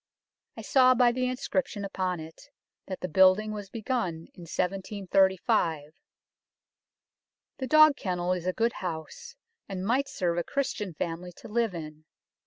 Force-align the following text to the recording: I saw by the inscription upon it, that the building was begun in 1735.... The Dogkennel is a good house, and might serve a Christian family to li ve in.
I 0.57 0.63
saw 0.63 0.95
by 0.95 1.11
the 1.11 1.27
inscription 1.27 1.85
upon 1.85 2.19
it, 2.19 2.49
that 2.87 3.01
the 3.01 3.07
building 3.07 3.51
was 3.51 3.69
begun 3.69 4.29
in 4.33 4.47
1735.... 4.49 5.93
The 7.59 7.67
Dogkennel 7.67 8.35
is 8.35 8.47
a 8.47 8.51
good 8.53 8.73
house, 8.73 9.35
and 9.69 9.85
might 9.85 10.09
serve 10.09 10.39
a 10.39 10.43
Christian 10.43 10.95
family 10.95 11.31
to 11.33 11.47
li 11.47 11.67
ve 11.67 11.77
in. 11.77 12.05